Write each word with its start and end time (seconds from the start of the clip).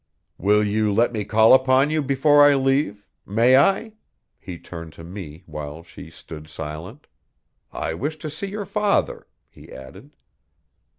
'Will 0.39 0.63
you 0.63 0.91
let 0.91 1.13
me 1.13 1.23
call 1.23 1.53
upon 1.53 1.91
you 1.91 2.01
before 2.01 2.43
I 2.43 2.55
leave 2.55 3.05
may 3.23 3.55
I?' 3.55 3.93
He 4.39 4.57
turned 4.57 4.93
to 4.93 5.03
me 5.03 5.43
while 5.45 5.83
she 5.83 6.09
stood 6.09 6.47
silent. 6.47 7.05
'I 7.71 7.93
wish 7.93 8.17
to 8.17 8.29
see 8.31 8.47
your 8.47 8.65
father,' 8.65 9.27
he 9.47 9.71
added. 9.71 10.15